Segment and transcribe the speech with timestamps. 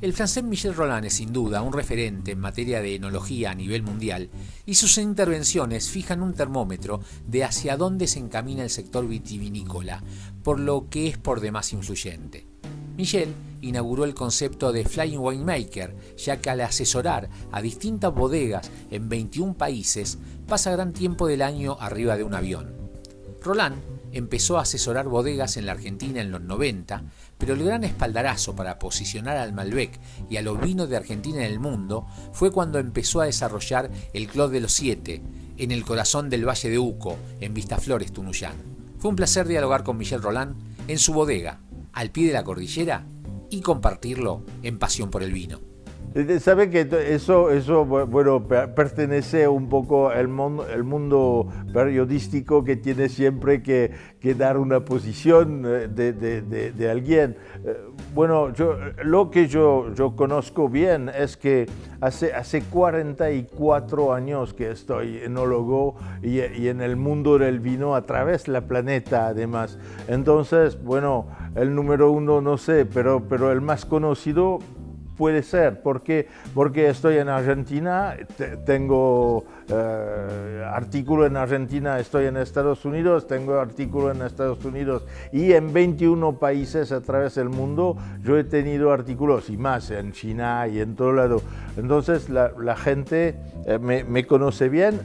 [0.00, 3.82] El francés Michel Roland es sin duda un referente en materia de enología a nivel
[3.82, 4.30] mundial
[4.64, 10.02] y sus intervenciones fijan un termómetro de hacia dónde se encamina el sector vitivinícola,
[10.42, 12.46] por lo que es por demás influyente.
[12.96, 19.06] Michel inauguró el concepto de Flying Winemaker, ya que al asesorar a distintas bodegas en
[19.10, 20.16] 21 países,
[20.48, 22.74] pasa gran tiempo del año arriba de un avión.
[23.42, 23.82] Roland
[24.12, 27.04] empezó a asesorar bodegas en la Argentina en los 90,
[27.38, 29.98] pero el gran espaldarazo para posicionar al Malbec
[30.28, 34.28] y a los vinos de Argentina en el mundo fue cuando empezó a desarrollar el
[34.28, 35.22] Club de los Siete,
[35.56, 38.54] en el corazón del Valle de Uco, en Vistaflores, Tunuyán.
[38.98, 40.56] Fue un placer dialogar con Michel Roland
[40.88, 41.60] en su bodega,
[41.92, 43.06] al pie de la cordillera,
[43.50, 45.69] y compartirlo en pasión por el vino.
[46.12, 52.74] Eh, sabe que eso, eso bueno, pertenece un poco al mundo, el mundo periodístico que
[52.74, 53.92] tiene siempre que,
[54.36, 57.36] dar una posición eh, de, de, de, alguien.
[57.64, 57.76] Eh,
[58.12, 61.66] bueno, yo, lo que yo, yo conozco bien es que
[62.00, 68.02] hace, hace 44 años que estoy enólogo y, y en el mundo del vino a
[68.02, 69.78] través del planeta además.
[70.08, 74.58] Entonces, bueno, el número uno no sé, pero, pero el más conocido
[75.20, 78.16] puede ser, porque, porque estoy en Argentina,
[78.64, 85.52] tengo eh, artículo en Argentina, estoy en Estados Unidos, tengo artículo en Estados Unidos y
[85.52, 90.66] en 21 países a través del mundo yo he tenido artículos y más en China
[90.66, 91.42] y en todo lado.
[91.76, 95.00] Entonces la, la gente eh, me, me, conoce bien.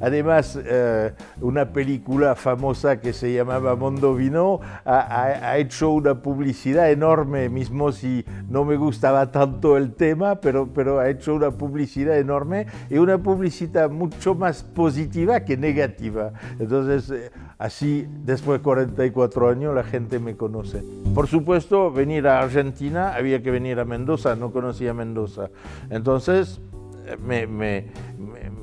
[0.00, 7.48] Además, eh, una película famosa que se llamaba Mondo Vino ha, hecho una publicidad enorme,
[7.48, 12.66] mismo si no me gustaba tanto el tema, pero, pero ha hecho una publicidad enorme
[12.90, 16.32] y una publicidad mucho más positiva que negativa.
[16.58, 20.82] Entonces, eh, así, después de 44 años, la gente me conoce.
[21.14, 25.50] Por supuesto, venir a Argentina, había que venir a Mendoza, no conocía Mendoza.
[25.90, 26.60] Entonces,
[27.24, 27.86] me, me,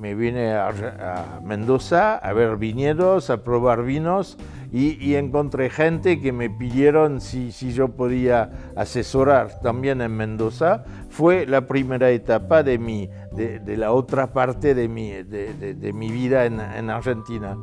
[0.00, 4.38] me vine a, Mendoza a ver viñedos, a probar vinos
[4.72, 10.84] y, encontré gente que me pidieron si, si, yo podía asesorar también en Mendoza.
[11.08, 16.10] Fue la primera etapa de, mi, de, la otra parte de mi, de, de mi
[16.10, 17.56] vida en, en, Argentina.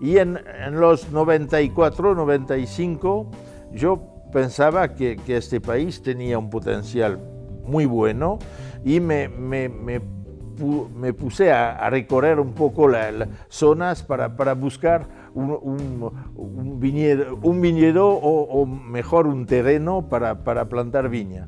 [0.00, 3.30] Y en, en, los 94, 95,
[3.72, 7.18] yo pensaba que, este país tenía un potencial
[7.64, 8.38] muy bueno
[8.84, 16.10] y me, me, me puse a, recorrer un poco las zonas para, para buscar un,
[16.34, 21.46] un, viñedo, un viñedo o, mejor un terreno para, para plantar viña.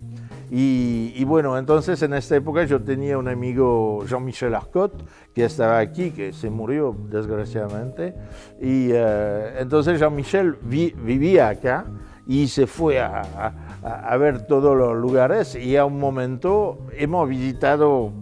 [0.50, 5.04] Y, bueno, entonces en esta época yo tenía un amigo, Jean-Michel Arcot,
[5.34, 8.14] que estaba aquí, que se murió desgraciadamente.
[8.60, 11.86] Y eh, entonces Jean-Michel vivía acá
[12.26, 13.22] y se fue a,
[13.82, 18.12] a, a ver todos los lugares y a un momento hemos visitado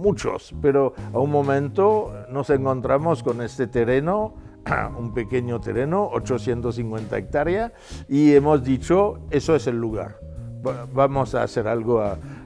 [0.00, 4.34] muchos, pero a un momento nos encontramos con este terreno,
[4.98, 7.72] un pequeño terreno, 850 hectáreas,
[8.08, 10.18] y hemos dicho, eso es el lugar,
[10.92, 12.02] vamos a hacer algo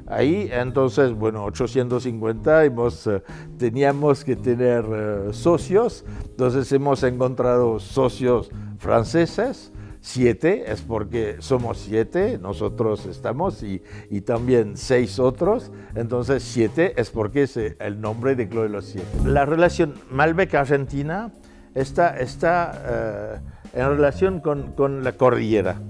[0.06, 0.48] ahí.
[0.52, 3.22] Entonces, bueno, 850, hemos, eh,
[3.58, 12.38] teníamos que tener eh, socios, entonces hemos encontrado socios franceses, siete es porque somos siete,
[12.38, 18.46] nosotros estamos y, y, también seis otros, entonces siete es porque es el nombre de
[18.46, 19.08] de los Siete.
[19.25, 21.32] La relación Malbec-Argentina
[21.75, 23.38] está, está eh,
[23.72, 25.81] en relación con, con, la cordillera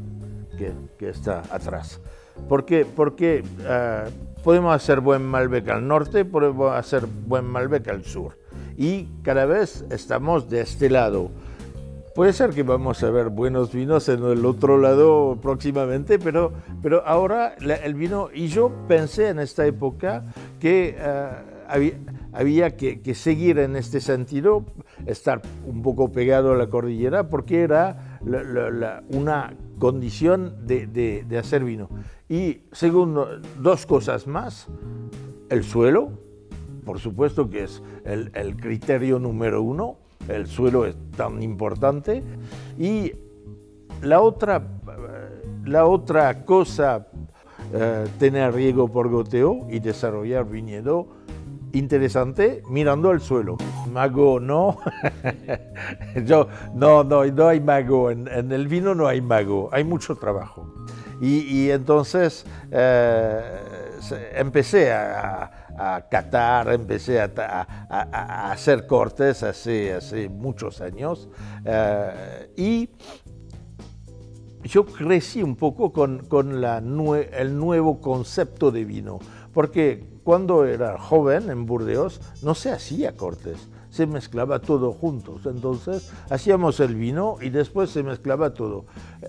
[0.57, 2.01] que, que, está atrás.
[2.49, 8.39] Porque, porque uh, podemos hacer buen Malbec al norte, podemos hacer buen Malbec al sur.
[8.77, 11.31] Y cada vez estamos de este lado
[12.15, 17.05] Puede ser que vamos a ver buenos vinos en el otro lado próximamente, pero, pero
[17.05, 20.23] ahora el vino, y yo pensé en esta época
[20.61, 21.95] que uh, había,
[22.33, 24.65] había que, que, seguir en este sentido,
[25.07, 30.87] estar un poco pegado a la cordillera, porque era la, la, la, una condición de,
[30.87, 31.89] de, hacer vino.
[32.29, 34.69] Y segundo, dos cosas más,
[35.51, 36.13] el suelo,
[36.85, 39.99] por supuesto que es el, el criterio número uno,
[40.29, 42.23] el suelo es tan importante.
[42.79, 43.13] Y
[44.03, 44.67] la otra,
[45.65, 47.09] la otra cosa,
[47.73, 51.09] eh, tener riego por goteo y desarrollar viñedo
[51.75, 53.57] interesante mirando al suelo.
[53.91, 54.79] Mago no,
[56.25, 60.73] Yo, no, no, no hay mago, en, el vino no hay mago, hay mucho trabajo.
[61.21, 63.41] Y, entonces eh,
[64.35, 65.51] empecé a,
[66.11, 71.29] catar, empecé a, hacer cortes hace, hace muchos años.
[71.65, 72.91] Eh, y
[74.65, 79.19] yo crecí un poco con, con la el nuevo concepto de vino,
[79.55, 85.47] porque cuando era joven en Burdeos no se hacía cortes, se mezclaba todo juntos.
[85.47, 88.87] Entonces hacíamos el vino y después se mezclaba todo.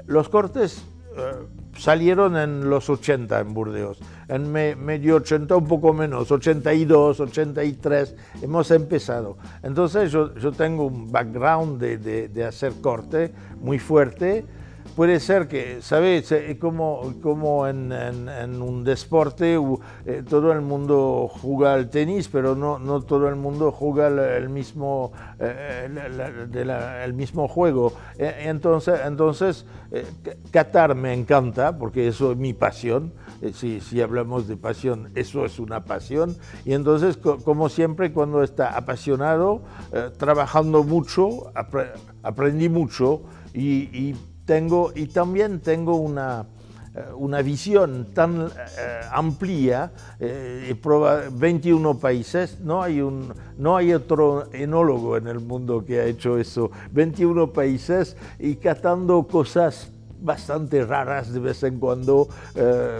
[0.07, 0.83] Los cortes
[1.15, 1.31] eh,
[1.77, 8.71] salieron en los 80 en Burdeos, en medio 80, un poco menos, 82, 83, hemos
[8.71, 9.37] empezado.
[9.61, 14.45] Entonces yo, tengo un background de, de hacer corte muy fuerte
[14.95, 16.33] puede ser que, ¿sabes?
[16.59, 17.91] Como, como en,
[18.61, 19.59] un deporte,
[20.05, 24.07] eh, todo el mundo juega al tenis, pero no, no todo el mundo juega
[24.37, 25.89] el mismo, eh,
[27.03, 27.93] el mismo juego.
[28.17, 29.65] Eh, entonces, entonces
[30.51, 33.13] Qatar me encanta, porque eso es mi pasión.
[33.53, 36.35] Si, si, hablamos de pasión, eso es una pasión.
[36.63, 39.61] Y entonces, como siempre, cuando está apasionado,
[40.17, 41.51] trabajando mucho,
[42.23, 43.21] aprendí mucho
[43.53, 44.15] y
[44.45, 46.45] tengo, y también tengo una,
[46.95, 50.73] eh, una visión tan eh, amplia, eh,
[51.33, 56.37] 21 países, no hay, un, no hay otro enólogo en el mundo que ha hecho
[56.37, 62.99] eso, 21 países y catando cosas bastante raras de vez en cuando, eh,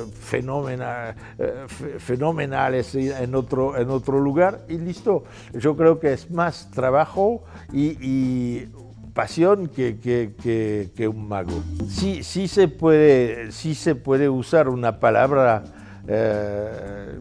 [1.97, 5.23] fenomenales en otro, en otro lugar y listo.
[5.53, 8.67] Yo creo que es más trabajo y
[9.15, 11.63] pasión que, que, que, un mago.
[11.87, 15.63] Sí, sí, se puede, sí se puede usar una palabra
[16.05, 17.17] eh,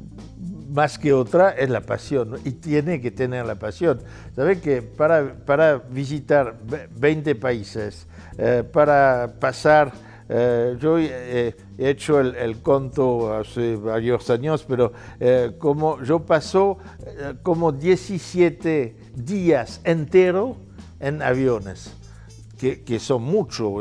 [0.70, 4.00] más que otra, es la pasión, y tiene que tener la pasión.
[4.34, 6.56] ¿Sabe que para, para visitar
[6.98, 8.06] 20 países,
[8.36, 9.92] eh, para pasar...
[10.26, 14.90] Eh, yo he hecho el, el, conto hace varios años, pero
[15.58, 16.78] como yo paso
[17.42, 20.56] como 17 días enteros
[21.00, 21.94] en aviones
[22.58, 23.74] que, son mucho.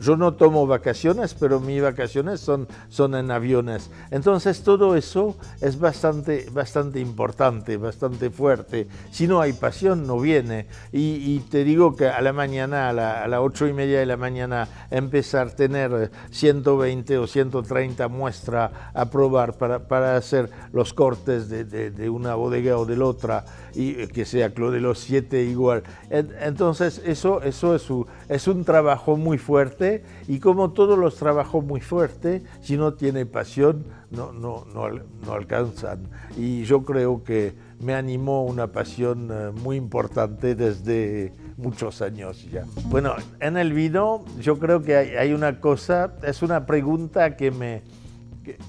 [0.00, 3.90] Yo no tomo vacaciones, pero mis vacaciones son, son en aviones.
[4.10, 8.86] Entonces todo eso es bastante, bastante importante, bastante fuerte.
[9.10, 10.66] Si no hay pasión, no viene.
[10.92, 14.68] Y, te digo que a la mañana, a, las ocho y media de la mañana,
[14.90, 21.64] empezar a tener 120 o 130 muestras a probar para, para hacer los cortes de,
[21.64, 23.44] de, una bodega o de la otra,
[23.74, 25.82] y que sea Clo de los siete igual.
[26.10, 27.85] Entonces eso, eso es
[28.28, 33.26] es un trabajo muy fuerte y como todos los trabajos muy fuertes, si no tiene
[33.26, 36.08] pasión, no, no, no, alcanzan.
[36.36, 42.64] Y yo creo que me animó una pasión eh, muy importante desde muchos años ya.
[42.86, 47.82] Bueno, en el vino yo creo que hay, una cosa, es una pregunta que, me,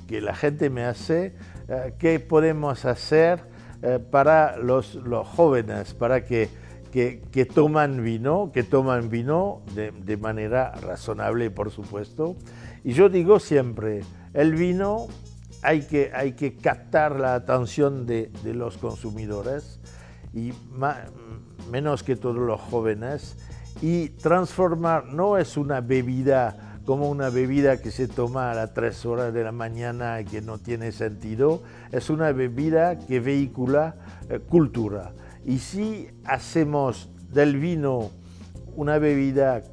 [0.07, 1.35] que, la gente me hace,
[1.67, 3.41] eh, ¿qué podemos hacer
[3.83, 6.49] eh, para los, los jóvenes, para que
[6.91, 12.35] que, toman vino, que toman vino de, manera razonable, por supuesto.
[12.83, 14.01] Y yo digo siempre,
[14.33, 15.07] el vino
[15.61, 19.79] hay que, hay que captar la atención de, los consumidores,
[20.33, 20.53] y
[21.71, 23.37] menos que todos los jóvenes,
[23.81, 29.05] y transformar, no es una bebida como una bebida que se toma a las 3
[29.07, 31.61] horas de la mañana y que no tiene sentido,
[31.91, 33.95] es una bebida que vehicula
[34.29, 35.11] eh, cultura.
[35.47, 38.11] Y si hacemos del vino
[38.75, 39.63] una bebida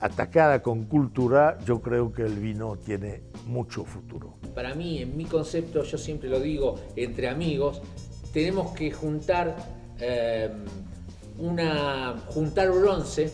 [0.00, 4.38] atacada con cultura, yo creo que el vino tiene mucho futuro.
[4.54, 7.82] Para mí, en mi concepto, yo siempre lo digo, entre amigos,
[8.32, 9.54] tenemos que juntar,
[10.00, 10.50] eh,
[11.38, 13.30] una, juntar bronce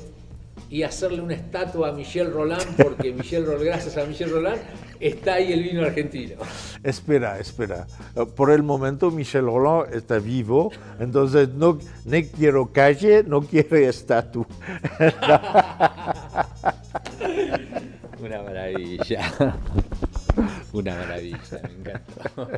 [0.68, 4.60] y hacerle una estatua a Michel Roland, porque Michel Roland, gracias a Michel Roland,
[4.98, 6.34] está ahí el vino argentino.
[6.82, 7.86] Espera, espera.
[8.36, 11.78] Por el momento Michel Roland está vivo, entonces no,
[12.36, 14.46] quiero calle, no quiero estatua.
[18.20, 19.54] Una maravilla.
[20.72, 22.48] Una maravilla, me encanta.